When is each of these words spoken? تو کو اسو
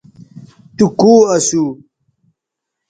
تو 0.77 0.85
کو 0.99 1.13
اسو 1.33 1.63